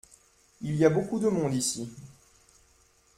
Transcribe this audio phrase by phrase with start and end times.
[0.61, 1.87] Il y a beaucoup de monde ici.